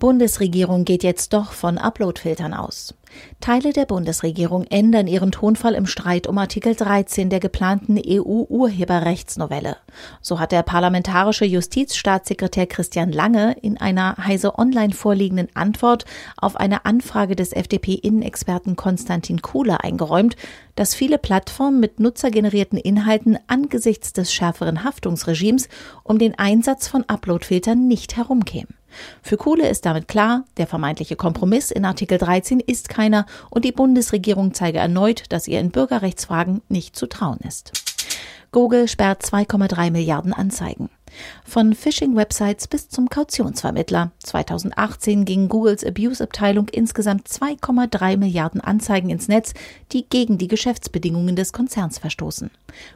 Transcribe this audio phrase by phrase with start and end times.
[0.00, 2.94] Bundesregierung geht jetzt doch von Uploadfiltern aus.
[3.40, 9.76] Teile der Bundesregierung ändern ihren Tonfall im Streit um Artikel 13 der geplanten EU-Urheberrechtsnovelle.
[10.22, 16.06] So hat der parlamentarische Justizstaatssekretär Christian Lange in einer heise online vorliegenden Antwort
[16.38, 20.36] auf eine Anfrage des FDP-Innenexperten Konstantin Kuhle eingeräumt,
[20.76, 25.68] dass viele Plattformen mit nutzergenerierten Inhalten angesichts des schärferen Haftungsregimes
[26.04, 28.79] um den Einsatz von Uploadfiltern nicht herumkämen.
[29.22, 33.72] Für Kuhle ist damit klar, der vermeintliche Kompromiss in Artikel 13 ist keiner und die
[33.72, 37.72] Bundesregierung zeige erneut, dass ihr in Bürgerrechtsfragen nicht zu trauen ist.
[38.52, 40.90] Google sperrt 2,3 Milliarden Anzeigen.
[41.44, 44.12] Von Phishing-Websites bis zum Kautionsvermittler.
[44.22, 49.54] 2018 ging Googles Abuse-Abteilung insgesamt 2,3 Milliarden Anzeigen ins Netz,
[49.92, 52.50] die gegen die Geschäftsbedingungen des Konzerns verstoßen.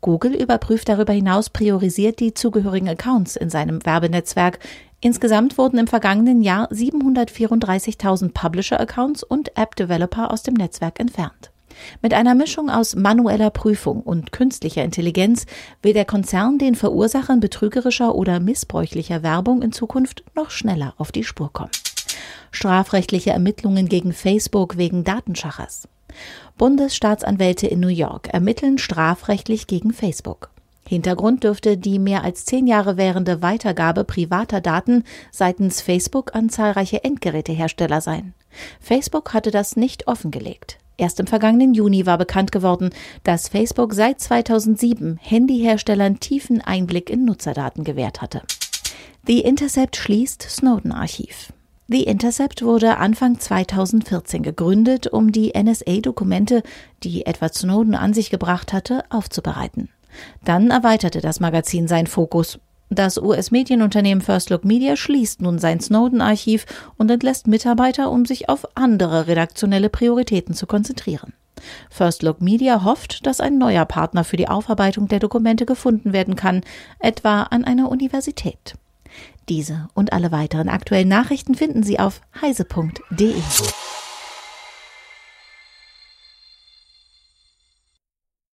[0.00, 4.58] Google überprüft darüber hinaus priorisiert die zugehörigen Accounts in seinem Werbenetzwerk.
[5.00, 11.50] Insgesamt wurden im vergangenen Jahr 734.000 Publisher-Accounts und App-Developer aus dem Netzwerk entfernt.
[12.00, 15.44] Mit einer Mischung aus manueller Prüfung und künstlicher Intelligenz
[15.82, 21.24] will der Konzern den Verursachern betrügerischer oder missbräuchlicher Werbung in Zukunft noch schneller auf die
[21.24, 21.70] Spur kommen.
[22.50, 25.88] Strafrechtliche Ermittlungen gegen Facebook wegen Datenschachers.
[26.56, 30.50] Bundesstaatsanwälte in New York ermitteln strafrechtlich gegen Facebook.
[30.88, 37.02] Hintergrund dürfte die mehr als zehn Jahre währende Weitergabe privater Daten seitens Facebook an zahlreiche
[37.02, 38.34] Endgerätehersteller sein.
[38.80, 40.78] Facebook hatte das nicht offengelegt.
[40.96, 42.90] Erst im vergangenen Juni war bekannt geworden,
[43.22, 48.42] dass Facebook seit 2007 Handyherstellern tiefen Einblick in Nutzerdaten gewährt hatte.
[49.26, 51.52] The Intercept schließt Snowden-Archiv.
[51.88, 56.62] The Intercept wurde Anfang 2014 gegründet, um die NSA-Dokumente,
[57.02, 59.88] die Edward Snowden an sich gebracht hatte, aufzubereiten.
[60.44, 62.58] Dann erweiterte das Magazin seinen Fokus.
[62.88, 66.66] Das US-Medienunternehmen First Look Media schließt nun sein Snowden-Archiv
[66.96, 71.32] und entlässt Mitarbeiter, um sich auf andere redaktionelle Prioritäten zu konzentrieren.
[71.90, 76.36] First Look Media hofft, dass ein neuer Partner für die Aufarbeitung der Dokumente gefunden werden
[76.36, 76.62] kann,
[77.00, 78.74] etwa an einer Universität.
[79.48, 83.34] Diese und alle weiteren aktuellen Nachrichten finden Sie auf heise.de.